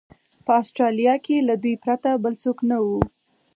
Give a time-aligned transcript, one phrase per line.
[0.45, 2.85] په اسټرالیا کې له دوی پرته بل څوک نه و.